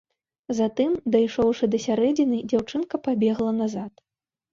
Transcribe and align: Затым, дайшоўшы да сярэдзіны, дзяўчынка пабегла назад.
Затым, 0.59 0.95
дайшоўшы 1.15 1.69
да 1.73 1.79
сярэдзіны, 1.83 2.39
дзяўчынка 2.53 3.01
пабегла 3.09 3.51
назад. 3.61 3.93